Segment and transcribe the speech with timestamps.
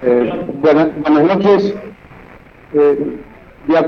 [0.00, 1.74] Eh, buenas, noches.
[2.72, 3.18] Eh,
[3.66, 3.78] de,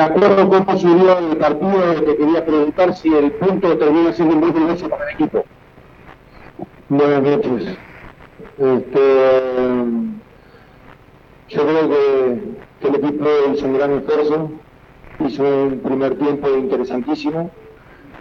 [0.00, 4.54] acuerdo con cómo subió el partido, te quería preguntar si el punto termina siendo buen
[4.54, 5.44] negocio para el equipo.
[6.88, 7.76] Buenas noches.
[8.58, 9.00] Este,
[11.48, 12.38] yo creo que,
[12.86, 14.50] el equipo hizo un gran esfuerzo,
[15.26, 17.50] hizo un primer tiempo interesantísimo.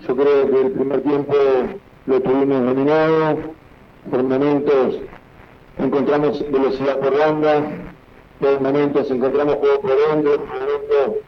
[0.08, 1.36] Yo creo que el primer tiempo
[2.08, 3.38] lo tuvimos dominado,
[4.10, 5.02] por momentos
[5.78, 7.64] encontramos velocidad por banda,
[8.40, 11.24] por momentos encontramos juego por dentro, por momentos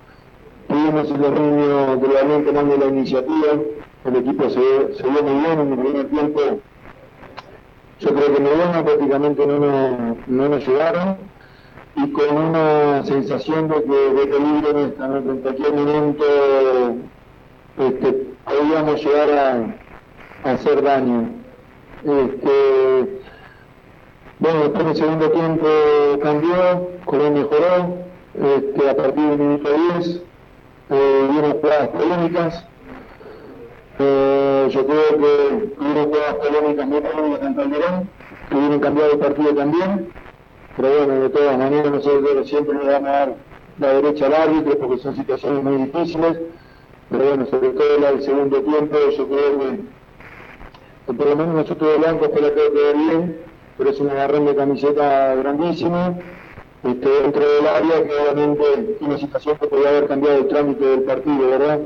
[0.68, 3.48] tuvimos el dominio del balón tomando la iniciativa,
[4.06, 6.42] el equipo se, se vio muy bien en el primer tiempo.
[8.00, 11.18] Yo creo que Medina prácticamente no nos, no nos llegaron
[11.96, 16.26] y con una sensación de que de peligro en, en cualquier momento
[17.78, 21.30] este, podíamos llegar a, a hacer daño.
[22.04, 23.22] Este,
[24.40, 25.68] bueno, después del segundo tiempo
[26.22, 30.22] cambió, Colón mejoró, este, a partir del minuto 10
[30.90, 32.66] eh, hubo jugadas polémicas.
[33.98, 38.10] Eh, yo creo que hubo jugadas polémicas muy polémicas en Calderón,
[38.50, 40.12] que hubieran cambiado el partido también.
[40.76, 43.36] Pero bueno, de todas maneras nosotros siempre le vamos a dar
[43.80, 46.40] la derecha al árbitro porque son situaciones muy difíciles.
[47.10, 51.90] Pero bueno, sobre todo la del segundo tiempo, yo creo que, por lo menos nosotros
[51.94, 56.20] de blanco fue la que bien pero es un agarrón de camiseta grandísimo,
[56.84, 61.02] este, dentro del área que obviamente una situación que podría haber cambiado el trámite del
[61.02, 61.80] partido, ¿verdad?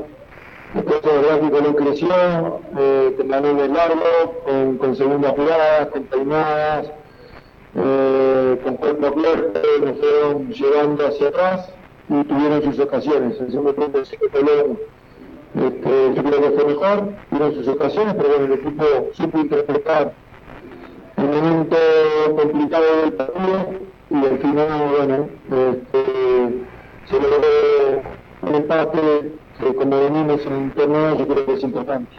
[0.73, 6.91] Después el gráfico no creció, eh, con balones largos, con, segundas jugadas, con peinadas,
[7.75, 11.73] eh, con cuerpo fuerte, nos fueron llevando hacia atrás
[12.07, 13.39] y tuvieron sus ocasiones.
[13.39, 14.77] El segundo tiempo sí que Colón,
[15.55, 20.13] este, yo creo que fue mejor, tuvieron sus ocasiones, pero bueno, el equipo supo interpretar
[21.19, 21.77] un momento
[22.35, 23.65] complicado del partido
[24.09, 24.67] y al final,
[24.97, 26.65] bueno, este,
[27.05, 28.01] se logró
[28.41, 32.11] un empate que como venimos en el torneo yo creo que es importante.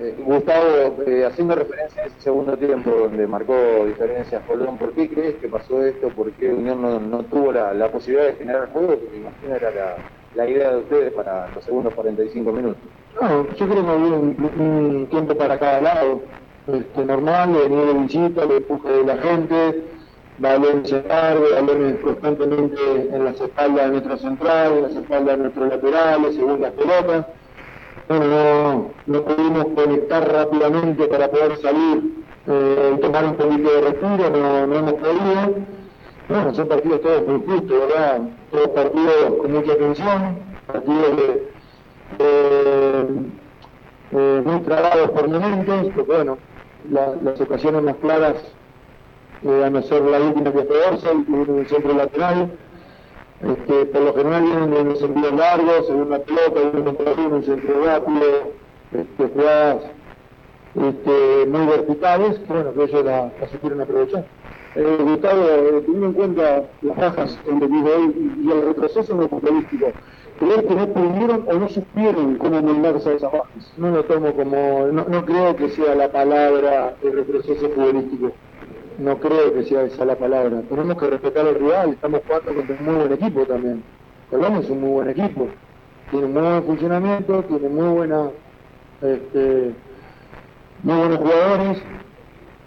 [0.00, 3.54] Eh, Gustavo, eh, haciendo referencia a ese segundo tiempo donde marcó
[3.86, 6.08] diferencias Colón, ¿por qué crees que pasó esto?
[6.08, 8.98] ¿Por qué Unión no, no tuvo la, la, posibilidad de generar juego?
[8.98, 9.96] Que me imagino era la,
[10.34, 12.82] la, idea de ustedes para los segundos 45 minutos.
[13.20, 16.22] No, yo creo que había un tiempo para cada lado
[16.66, 19.84] este, normal, de venir de visita, el empuje de la gente,
[20.38, 22.80] balones largo, balones constantemente
[23.12, 27.26] en las espaldas de nuestra central, en las espaldas de nuestros laterales, según las pelotas.
[28.08, 34.66] Bueno, no, pudimos conectar rápidamente para poder salir eh, tomar un poquito de respiro, no,
[34.66, 35.54] no hemos podido.
[36.28, 38.20] Bueno, son partidos todos muy justos, ¿verdad?
[38.50, 41.48] Todos partidos con mucha atención, partidos de,
[42.18, 43.06] eh,
[44.44, 46.38] muy trabados por momentos, porque bueno,
[46.90, 48.36] las ocasiones más claras
[49.44, 52.50] eh, a no ser la última que fue Orsay, que viene en el centro lateral.
[53.42, 57.44] Este, por lo general vienen en el envíos largos, en una pelota, en un un
[57.44, 58.52] centro rápido,
[58.92, 59.82] este, jugadas
[60.76, 64.24] este, muy verticales, que bueno, que ellos la, la supieron aprovechar.
[64.74, 69.28] Eh, Gustavo, eh, teniendo en cuenta las bajas en hoy y el retroceso en el
[69.28, 69.92] futbolístico,
[70.38, 73.72] ¿crees que no pudieron o no supieron cómo moldarse a esas bajas?
[73.76, 78.32] No lo tomo como, no, no creo que sea la palabra el retroceso futbolístico.
[78.98, 80.62] No creo que sea esa la palabra.
[80.62, 83.82] Tenemos que respetar al rival, estamos jugando contra un muy buen equipo también.
[84.30, 85.48] Colón es un muy buen equipo.
[86.10, 88.30] Tiene un muy buen funcionamiento, tiene muy buena,
[89.02, 89.74] este,
[90.82, 91.82] muy buenos jugadores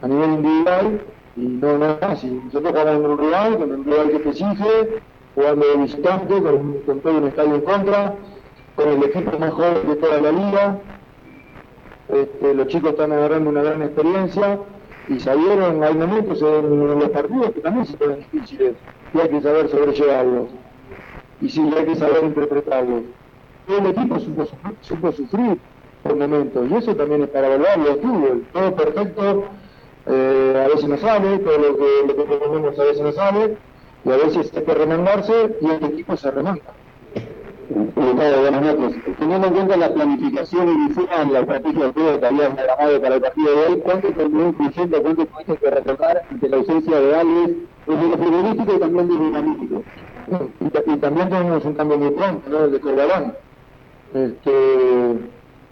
[0.04, 1.02] a nivel individual
[1.35, 2.41] y no, no es fácil.
[2.46, 5.01] Nosotros jugamos en un rival, con un rival que te exige,
[5.35, 8.16] jugando de visitante, con, todo un estadio en contra,
[8.75, 10.79] con el equipo mejor de toda la liga.
[12.07, 14.59] Este, los chicos están agarrando una gran experiencia
[15.09, 18.75] y salieron, hay momentos en, los partidos que también se ponen difíciles
[19.13, 20.50] y hay que saber sobrellevarlos.
[21.41, 23.03] Y sí, hay que saber interpretarlos.
[23.68, 24.47] El equipo supo,
[24.81, 25.57] supo sufrir
[26.03, 28.45] por momentos y eso también es para valorarlo de fútbol.
[28.53, 29.45] Todo perfecto
[30.08, 33.57] eh, a veces no sale, todo lo que, lo que proponemos a veces no sale,
[34.04, 36.74] y a veces hay que remandarse y el equipo se remanda.
[39.18, 43.56] Teniendo en cuenta la planificación inicial, la estrategia de que habías programado para el partido
[43.56, 47.54] de hoy, ¿cuánto terminó influyendo, cuánto tuviste que retocar ante la ausencia de Alex,
[47.88, 49.84] desde lo futbolístico y también desde lo analítico?
[50.60, 52.68] Y, y, también tenemos un cambio muy pronto, ¿no?
[52.68, 53.34] de Corbalán.
[54.13, 55.19] Este,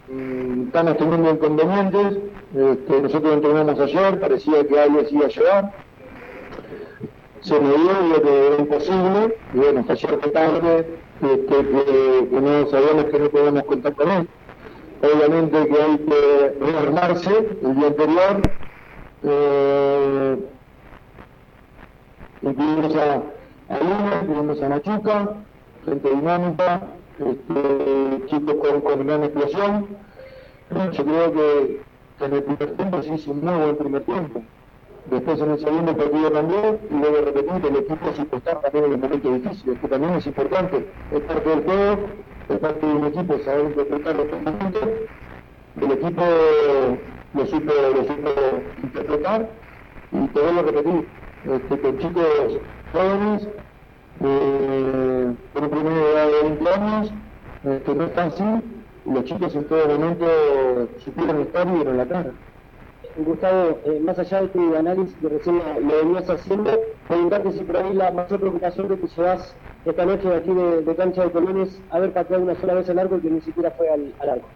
[0.08, 2.18] Mm, están teniendo inconvenientes.
[2.54, 5.72] Este, nosotros entrenamos ayer, parecía que alguien iba a llegar.
[7.40, 13.18] Se me dio que era imposible, y bueno, ayer tarde, este, que, no sabíamos que
[13.18, 14.28] no podíamos contar con él.
[15.02, 17.30] Obviamente que hay que rearmarse
[17.62, 18.42] el día anterior.
[19.24, 20.36] Eh,
[22.42, 23.14] incluimos a,
[23.74, 25.28] a Luna, incluimos a Machuca,
[25.84, 26.82] gente dinámica,
[27.18, 29.86] este, chicos con, con gran explosión.
[30.70, 31.80] Yo creo que,
[32.20, 34.42] en el primer tiempo se hizo un muy buen primer tiempo.
[35.10, 38.90] Después en el segundo partido cambió y luego repetir, el equipo supo estar también en
[38.92, 41.98] los momentos difíciles, que también es importante, es parte del juego,
[42.48, 44.88] es parte de un equipo, saber interpretar los momentos,
[45.80, 46.22] el equipo
[47.34, 48.30] lo supo, lo supo
[48.82, 49.50] interpretar
[50.12, 51.08] y te vuelvo a repetir,
[51.44, 52.60] este, con chicos
[52.92, 53.48] jóvenes,
[54.20, 57.12] eh, con un primer edad de 20 años,
[57.62, 58.44] que no están así,
[59.06, 60.26] los chicos en todo momento
[60.98, 62.32] supieron estar y dieron la cara.
[63.16, 66.70] Gustavo, eh, más allá de tu análisis que recién lo venías haciendo,
[67.06, 70.96] preguntarte si por ahí la mayor preocupación que te llevas esta noche de aquí de,
[70.96, 73.88] cancha de Colones haber pateado una sola vez el arco y que ni siquiera fue
[73.88, 74.48] al, al arco.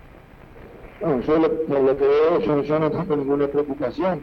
[1.01, 4.23] No, yo lo, lo que veo, yo, yo, no tengo ninguna preocupación.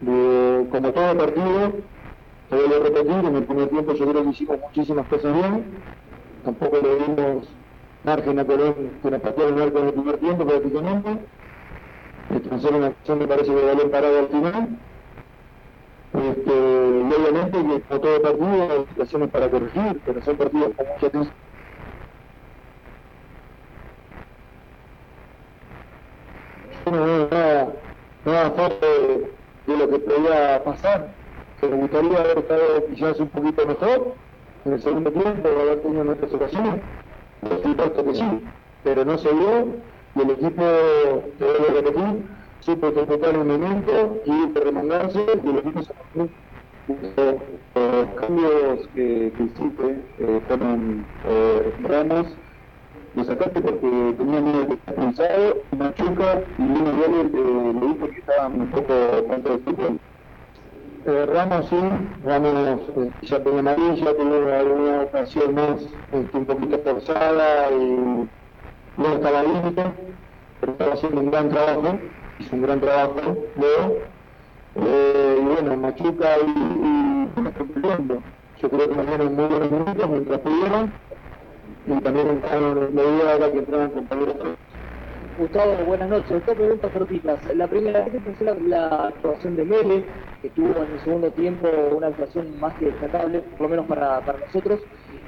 [0.00, 1.72] De, como todo partido,
[2.52, 5.82] te voy a repetir, en el primer tiempo yo creo que hicimos muchísimas cosas bien,
[6.44, 7.48] tampoco le dimos
[8.04, 11.26] margen a Colón que nos pateó el arco en el primer tiempo prácticamente
[12.50, 14.78] hacer una acción me parece que valió parado al final.
[16.12, 20.86] Este, y obviamente que como todo partido hay situaciones para corregir, pero son partidos con
[20.88, 21.34] mucha tensión.
[26.84, 27.72] no veo nada,
[28.24, 28.86] nada fuerte
[29.66, 31.21] de, lo que podía pasar,
[31.68, 34.14] me gustaría haber estado quizás un poquito mejor
[34.64, 36.80] en el segundo tiempo, haber tenido nuestras ocasiones,
[37.40, 38.48] por supuesto que sí,
[38.84, 39.66] pero no se dio
[40.14, 40.62] y el equipo,
[41.38, 42.22] te voy a repetir,
[42.60, 45.92] supo interpretar el momento y remangarse y el equipo se
[46.88, 47.38] eh,
[47.74, 52.36] los cambios que, hiciste eh, fueron eh, Ramos,
[53.14, 58.08] lo sacaste porque tenía miedo de estar pensado, Machuca y Lino Viale eh, le dijo
[58.08, 60.00] que estaban un poco contra el fútbol.
[61.04, 61.76] Eh, Ramos sí,
[62.22, 65.82] Ramos eh, ya tenía amarilla, tuvo alguna ocasión más
[66.12, 68.28] este, un poquito forzada y
[68.96, 69.84] no estaba límite,
[70.60, 71.98] pero estaba haciendo un gran trabajo,
[72.38, 73.20] hizo un gran trabajo,
[73.56, 73.98] luego,
[74.76, 77.28] eh, y bueno, Machuca y, y
[78.60, 80.94] yo creo que nos dieron muy buenos minutos mientras pudieron,
[81.86, 84.36] y también entraron, me dio ahora que entraban compañeros
[85.36, 86.44] Gustavo, buenas noches.
[86.44, 87.54] Dos preguntas cortitas.
[87.56, 90.04] La primera, ¿qué te la, la, actuación de Mele,
[90.42, 94.20] que tuvo en el segundo tiempo una actuación más que destacable, por lo menos para,
[94.38, 94.80] nosotros?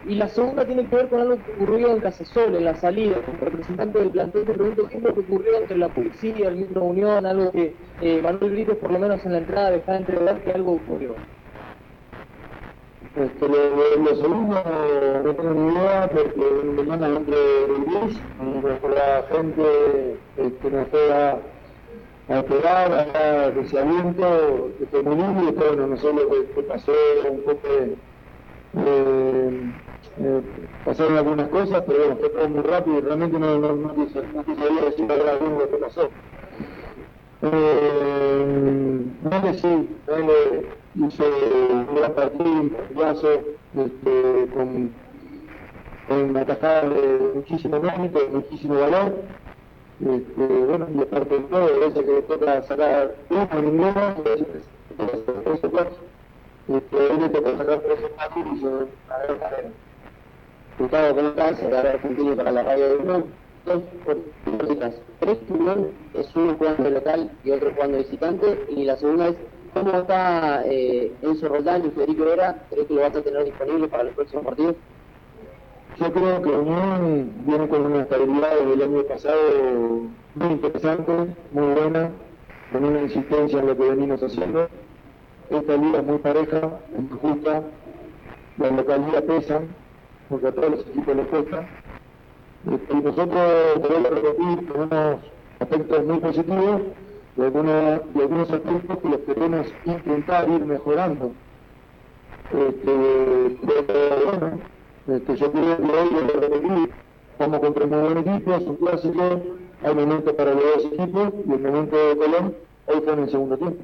[0.06, 3.22] Y la segunda tiene que ver con algo que ocurrió en Casasol, en la salida.
[3.24, 6.56] Como representante del plantel te pregunto qué es lo que ocurrió entre la policía, el
[6.56, 10.42] Micro Unión, algo que eh, Manuel Gritos, por lo menos en la entrada, dejaba entrever
[10.42, 11.14] que algo ocurrió.
[13.14, 14.62] Este, lo, lo, lo, segundo
[15.22, 18.24] no tengo ni idea porque mandan entre el bus,
[18.88, 21.40] la gente este, nos fue a,
[22.28, 22.42] a
[22.92, 23.52] a
[24.78, 26.92] que fue muy lindo y bueno, no sé lo que, que pasó,
[27.30, 27.98] un poco de,
[28.74, 29.72] eh,
[30.18, 30.42] eh,
[30.82, 34.04] pasaron algunas cosas, pero bueno, fue todo muy rápido y realmente no, no, no, no
[34.86, 36.12] decir ahora bien lo que pasó.
[37.42, 39.04] Eh,
[39.60, 41.24] sí, Vale hizo
[41.70, 42.70] un gran partido, un
[44.54, 44.92] con,
[46.08, 49.14] con una tajada de muchísimo mérito, de muchísimo valor.
[50.00, 54.14] Este, bueno, y aparte de todo, a veces que le toca sacar uno, ninguno, a
[54.22, 54.64] veces
[55.44, 55.96] tres o cuatro.
[56.68, 59.68] Este, él le toca sacar tres o cuatro y hizo una gran carrera.
[60.78, 61.62] Gustavo, ¿cómo estás?
[61.62, 63.24] Ahora Argentina para la radio de Unión.
[63.64, 63.82] Dos
[64.58, 64.94] cositas.
[65.20, 68.66] Tres Unión es uno jugando local y otro jugando visitante.
[68.68, 69.36] Y la segunda es,
[69.74, 72.64] ¿cómo está eh, Enzo y Federico Vera?
[72.70, 74.76] ¿Crees que lo vas a tener disponible para los próximos partidos?
[75.98, 79.40] Yo creo que Unión viene con una estabilidad desde el año pasado
[80.34, 81.12] muy interesante,
[81.52, 82.10] muy buena,
[82.72, 84.68] con una insistencia en lo que venimos haciendo.
[85.50, 87.62] Esta liga es muy pareja, es muy justa,
[88.58, 89.60] la localidad pesa,
[90.28, 91.68] porque a todos los equipos les cuesta.
[92.64, 95.18] Y nosotros, podemos repetir, tenemos
[95.60, 96.82] aspectos muy positivos
[97.36, 101.32] y algunos, y algunos aspectos que los queremos intentar ir mejorando.
[102.52, 104.58] Este, pero bueno,
[105.08, 106.90] este, yo creo que hoy
[107.38, 109.40] como contra un buen equipo, es un clásico,
[109.82, 112.54] hay momentos para los dos equipos y el momento de Colón
[112.86, 113.82] hoy fue en el segundo tiempo.